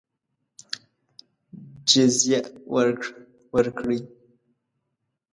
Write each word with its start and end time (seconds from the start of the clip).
جزیه 1.89 2.41
ورکړي. 3.53 3.99